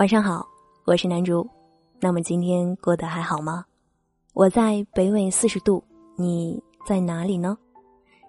[0.00, 0.48] 晚上好，
[0.86, 1.46] 我是南竹。
[2.00, 3.66] 那么今天过得还好吗？
[4.32, 5.84] 我在北纬四十度，
[6.16, 7.54] 你在哪里呢？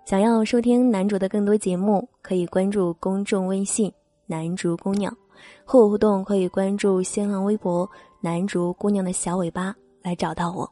[0.04, 3.89] 想要收听南竹的更多节目，可以关注公众微信
[4.28, 5.16] “南竹姑娘”，
[5.64, 10.70] 和我互动可以关注新浪微博“南竹姑娘的小尾巴”来找到我。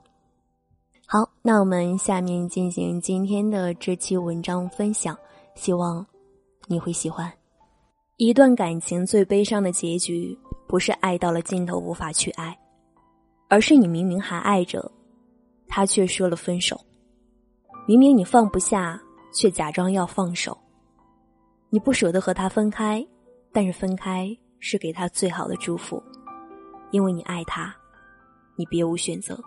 [1.06, 5.18] 好，那我们下面进行今天的这期文章分享，
[5.56, 6.06] 希望
[6.68, 7.32] 你会喜欢。
[8.18, 10.38] 一段感情最悲伤的结局。
[10.70, 12.56] 不是爱到了尽头无法去爱，
[13.48, 14.92] 而是你明明还爱着，
[15.68, 16.80] 他却说了分手。
[17.88, 19.02] 明明你放不下，
[19.34, 20.56] 却假装要放手。
[21.72, 23.04] 你不舍得和他分开，
[23.52, 26.02] 但是分开是给他最好的祝福，
[26.92, 27.76] 因为你爱他，
[28.56, 29.44] 你别无选择。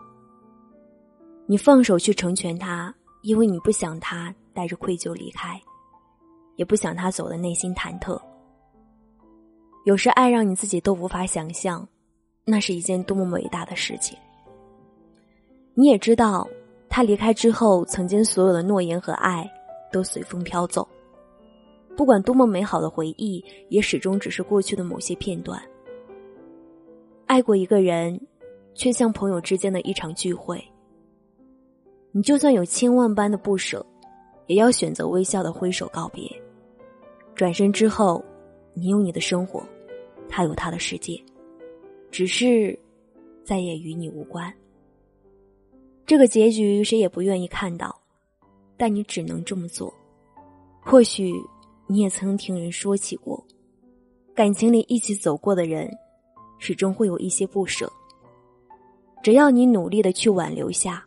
[1.47, 5.63] 你放手去成全他，因为你不想他带着愧疚离开，
[6.57, 8.21] 也不想他走的内心忐忑。
[9.85, 11.87] 有时爱让你自己都无法想象，
[12.45, 14.17] 那是一件多么伟大的事情。
[15.75, 16.49] 你也知道，
[16.89, 19.51] 他离开之后，曾经所有的诺言和爱
[19.91, 20.87] 都随风飘走。
[21.97, 25.61] 不管多么美好的回忆，也始终只是过去的某些片段。
[27.27, 28.21] 爱过一个人，
[28.75, 30.63] 却像朋友之间的一场聚会。
[32.13, 33.85] 你就算有千万般的不舍，
[34.47, 36.31] 也要选择微笑的挥手告别。
[37.35, 38.25] 转身之后。
[38.75, 39.63] 你有你的生活，
[40.35, 41.23] 他有他的世界，
[42.11, 42.79] 只是
[43.45, 44.51] 再也与你无关。
[46.07, 47.95] 这个结局谁也不愿意看到，
[48.79, 49.93] 但你只能这么做。
[50.81, 51.31] 或许
[51.87, 53.45] 你也曾听人说起过，
[54.35, 55.91] 感情里一起走过的人，
[56.59, 57.93] 始终会有一些不舍。
[59.23, 61.05] 只要你努力的去挽留下，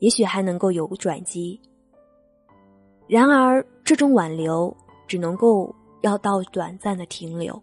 [0.00, 1.58] 也许还能够有个转机。
[3.06, 4.76] 然而，这种挽留
[5.08, 5.74] 只能够。
[6.04, 7.58] 要到短暂的停留，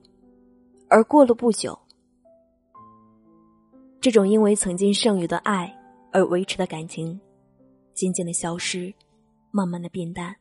[0.94, 1.80] 而过了不久，
[4.02, 5.74] 这种因为曾经剩余的爱
[6.12, 7.18] 而维持的感情，
[7.94, 8.94] 渐渐的消失，
[9.52, 10.36] 慢慢的变淡，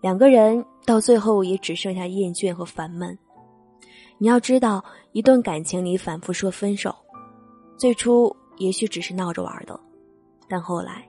[0.00, 3.18] 两个人到最后也只剩下厌倦和烦闷。
[4.16, 4.82] 你要知道，
[5.12, 6.96] 一段感情里反复说分手，
[7.76, 9.78] 最初也许只是闹着玩的，
[10.48, 11.06] 但后来，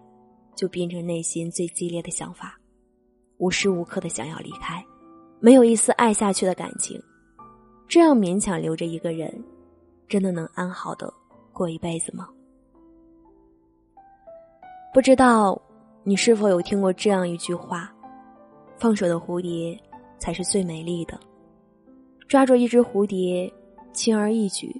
[0.57, 2.59] 就变成内心最激烈的想法，
[3.37, 4.85] 无时无刻的想要离开。
[5.39, 7.01] 没有一丝爱下去的感情，
[7.91, 9.29] 这样勉强留着一个人，
[10.07, 11.13] 真的能安好的
[11.51, 12.29] 过一辈子吗？
[14.93, 15.61] 不知道
[16.05, 17.93] 你是否有听过这样一句话
[18.79, 19.77] ：“放手的蝴蝶
[20.19, 21.19] 才是最美丽的。”
[22.29, 23.53] 抓住一只蝴蝶，
[23.91, 24.73] 轻而易举，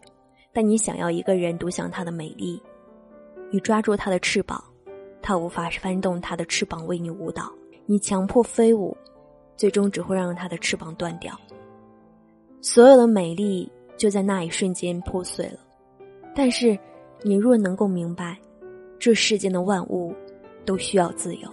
[0.54, 2.64] 但你想要一个人独享它的美丽，
[3.52, 4.64] 你抓住它的翅膀，
[5.22, 7.52] 它无法翻动它的翅膀为你舞蹈，
[7.86, 8.96] 你强迫飞舞。
[9.58, 11.38] 最终只会让它的翅膀断掉，
[12.62, 15.60] 所有的美丽就在那一瞬间破碎了。
[16.36, 16.78] 但是，
[17.24, 18.40] 你若能够明白，
[19.00, 20.14] 这世间的万物
[20.66, 21.50] 都需要自由，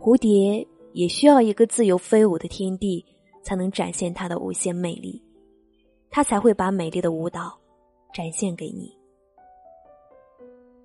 [0.00, 3.04] 蝴蝶也需要一个自由飞舞的天地，
[3.42, 5.22] 才能展现它的无限魅力，
[6.10, 7.58] 它才会把美丽的舞蹈
[8.14, 8.96] 展现给你。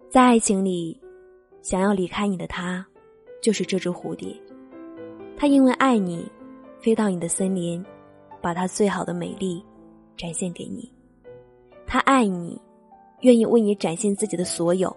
[0.09, 0.99] 在爱情里，
[1.61, 2.85] 想要离开你的他，
[3.41, 4.35] 就是这只蝴蝶。
[5.37, 6.29] 他因为爱你，
[6.79, 7.83] 飞到你的森林，
[8.43, 9.65] 把他最好的美丽
[10.17, 10.91] 展现给你。
[11.87, 12.61] 他爱你，
[13.21, 14.93] 愿意为你展现自己的所有。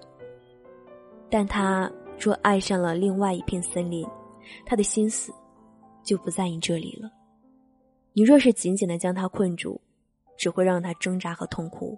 [1.30, 4.04] 但他若爱上了另外一片森林，
[4.64, 5.32] 他的心思
[6.02, 7.08] 就不在你这里了。
[8.12, 9.80] 你若是紧紧的将他困住，
[10.36, 11.96] 只会让他挣扎和痛苦。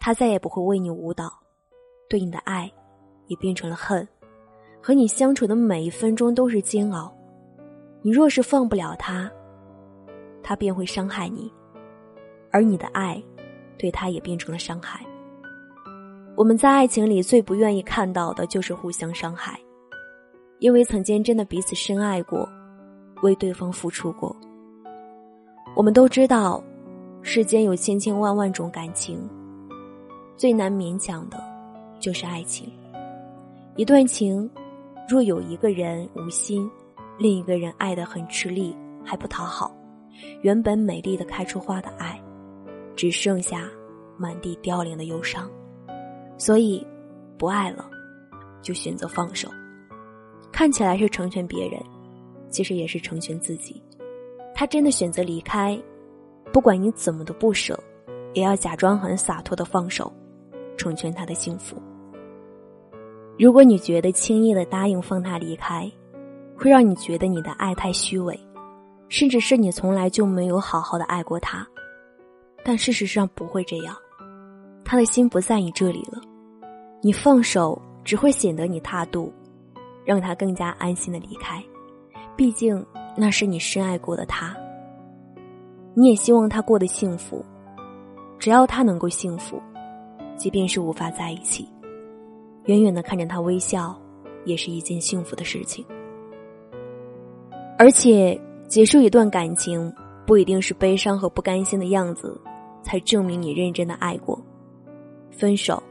[0.00, 1.32] 他再也不会为你舞蹈，
[2.10, 2.70] 对你的爱
[3.28, 4.06] 也变成了恨。
[4.82, 7.10] 和你相处的每一分钟都是煎熬。
[8.02, 9.32] 你若是放不了他，
[10.44, 11.52] 他便会伤害你，
[12.52, 13.20] 而你的爱，
[13.78, 15.04] 对他也变成了伤害。
[16.36, 19.58] 我们在爱情里最不愿意看到的就是互相伤害，
[20.58, 22.48] 因为曾经真的彼此深爱过，
[23.22, 24.36] 为对方付出过。
[25.74, 26.62] 我们都知道，
[27.22, 29.18] 世间有千千万万种感情，
[30.36, 31.42] 最难勉强的，
[31.98, 32.70] 就是爱情。
[33.76, 34.48] 一段情，
[35.08, 36.70] 若有一个人无心。
[37.16, 39.72] 另一个人爱得很吃力，还不讨好，
[40.42, 42.20] 原本美丽的开出花的爱，
[42.96, 43.68] 只剩下
[44.16, 45.50] 满地凋零的忧伤。
[46.36, 46.84] 所以，
[47.38, 47.88] 不爱了，
[48.62, 49.48] 就选择放手。
[50.52, 51.80] 看起来是成全别人，
[52.48, 53.82] 其实也是成全自己。
[54.54, 55.80] 他真的选择离开，
[56.52, 57.78] 不管你怎么的不舍，
[58.34, 60.12] 也要假装很洒脱的放手，
[60.76, 61.76] 成全他的幸福。
[63.36, 65.90] 如果你觉得轻易的答应放他离开，
[66.56, 68.38] 会让你觉得你的爱太虚伪，
[69.16, 71.64] 甚至是你从来就没有好好的爱过他。
[72.64, 73.96] 但事实上不会这样，
[74.84, 76.20] 他的心不在你这里了。
[77.00, 79.32] 你放手只会显得你踏度，
[80.04, 81.62] 让他更加安心的离开。
[82.34, 82.84] 毕竟
[83.16, 84.52] 那是你深爱过的他，
[85.94, 87.44] 你也希望他过得幸福。
[88.36, 89.62] 只要他能够幸福，
[90.36, 91.68] 即便是无法在一起，
[92.64, 93.96] 远远的看着他微笑，
[94.44, 95.86] 也是一件幸福的事情。
[97.78, 98.38] 而且，
[98.68, 99.92] 结束一段感情，
[100.26, 102.40] 不一定是悲伤和不甘心的样子。
[102.86, 104.38] 才证明你认真的爱过，
[105.30, 105.82] 分手，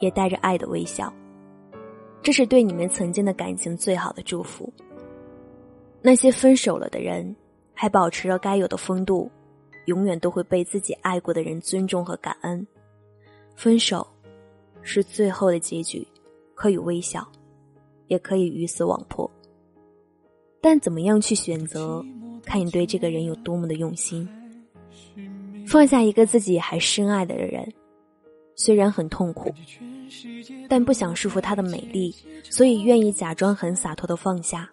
[0.00, 1.12] 也带着爱的微笑，
[2.22, 4.72] 这是对你们曾经的感情最好的祝福。
[6.00, 7.36] 那些分手了的人，
[7.74, 9.30] 还保持着该有的风度，
[9.84, 12.66] 永远都会被自己爱过的人尊重和感恩。
[13.54, 14.06] 分手，
[14.80, 16.08] 是最后的结局，
[16.54, 17.30] 可以微笑，
[18.06, 19.30] 也可以鱼死网破。
[20.62, 22.02] 但怎么样去选择，
[22.44, 24.26] 看你对这个人有多么的用心。
[25.66, 27.70] 放下一个自己还深爱的人，
[28.54, 29.52] 虽然很痛苦，
[30.68, 32.14] 但不想束缚他的美丽，
[32.44, 34.70] 所以愿意假装很洒脱的放下，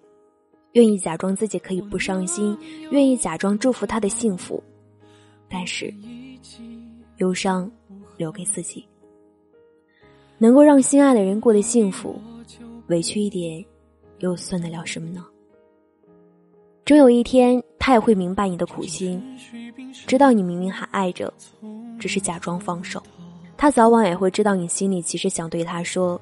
[0.74, 2.56] 愿意假装自己可以不伤心，
[2.92, 4.64] 愿意假装祝福他的幸福，
[5.50, 5.94] 但是
[7.18, 7.70] 忧伤
[8.16, 8.86] 留给自己。
[10.38, 12.20] 能够让心爱的人过得幸福，
[12.88, 13.66] 委屈一点，
[14.20, 15.26] 又算得了什么呢？
[16.90, 19.22] 终有一天，他也会明白你的苦心，
[20.08, 21.32] 知道你明明还爱着，
[22.00, 23.00] 只是假装放手。
[23.56, 26.20] 他早晚也会知道你心里其实想对他说：“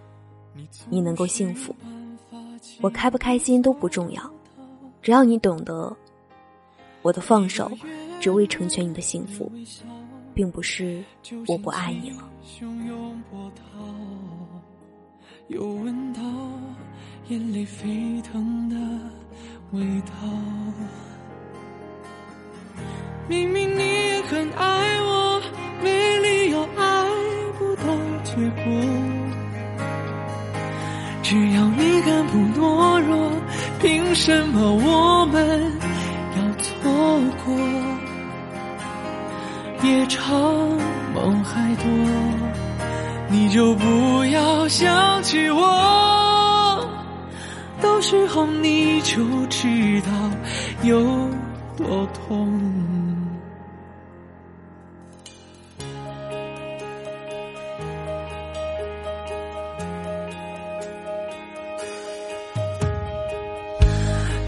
[0.91, 1.73] 你能够幸福，
[2.81, 4.21] 我开不开心都不重要，
[5.01, 5.95] 只要你懂得，
[7.01, 7.71] 我的放手
[8.19, 9.49] 只为成全你的幸福，
[10.33, 11.01] 并不是
[11.47, 12.29] 我不爱你了。”
[17.29, 18.75] 眼泪沸腾的
[19.71, 20.13] 味道。
[23.27, 25.41] 明明你也很爱我，
[25.83, 27.06] 没理由爱
[27.59, 27.83] 不到
[28.24, 28.63] 结果。
[31.21, 33.29] 只要你敢不懦弱，
[33.81, 35.74] 凭什么我们
[36.38, 36.74] 要错
[37.44, 37.53] 过？
[39.83, 40.31] 夜长
[41.13, 41.85] 梦还多，
[43.27, 46.16] 你就不要想起我。
[47.81, 50.12] 到时候你就知道
[50.83, 51.00] 有
[51.75, 52.47] 多痛。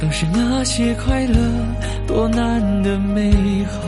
[0.01, 1.35] 当时那些快乐
[2.07, 3.31] 多难的美
[3.65, 3.79] 好，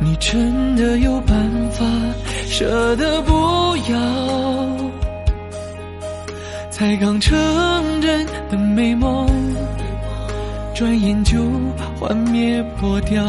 [0.00, 1.84] 你真的有办法
[2.46, 3.32] 舍得不
[3.90, 4.83] 要？
[6.76, 7.32] 才刚成
[8.00, 9.28] 真的美梦，
[10.74, 11.38] 转眼就
[12.00, 13.24] 幻灭破掉。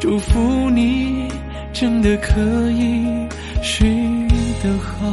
[0.00, 1.28] 祝福你
[1.74, 2.40] 真的可
[2.70, 3.28] 以
[3.60, 3.86] 睡
[4.62, 5.06] 得好。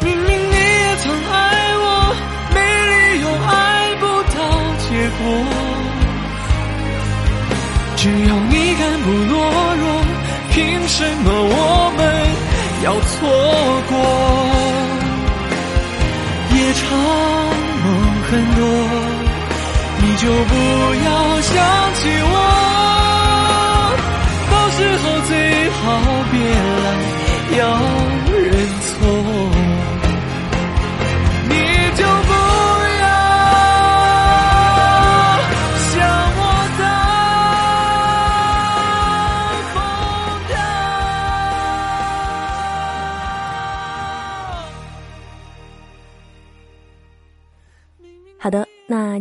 [0.00, 1.36] 明明你也曾爱
[1.80, 2.14] 我，
[2.54, 2.56] 没
[2.90, 4.38] 理由爱不到
[4.78, 4.86] 结
[5.18, 5.20] 果。
[7.96, 9.34] 只要你敢不懦
[9.74, 9.84] 弱，
[10.52, 10.56] 凭
[10.86, 12.17] 什么我们？
[12.84, 13.28] 要错
[13.88, 13.92] 过，
[16.54, 16.82] 夜长
[17.84, 17.86] 梦
[18.30, 18.58] 很多，
[20.00, 20.54] 你就不
[21.04, 21.08] 要
[21.40, 21.50] 想
[21.94, 22.36] 起我，
[24.50, 25.30] 到时候最
[25.70, 25.78] 好
[26.30, 26.34] 别
[26.84, 26.86] 来
[27.58, 27.60] 要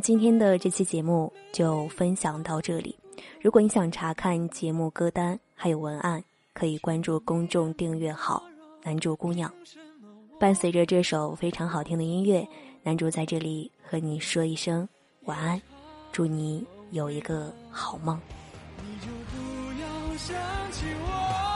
[0.08, 2.98] 今天的这期节目就分享到这里。
[3.42, 6.24] 如果你想查看节目歌单还有文案，
[6.54, 8.42] 可以关注公众订阅号
[8.86, 9.54] “男主姑娘”。
[10.40, 12.48] 伴随着这首非常好听的音乐，
[12.84, 14.88] 男主在这里和你说一声
[15.26, 15.62] 晚安，
[16.14, 18.18] 祝你有一个好梦。
[18.78, 20.38] 你就不要想
[20.72, 21.47] 起我。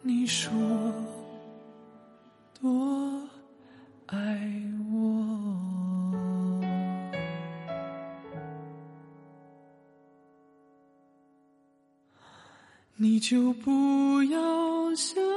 [0.00, 0.50] 你说
[2.60, 3.28] 多
[4.06, 4.16] 爱
[4.90, 4.96] 我，
[12.96, 15.27] 你就不要想。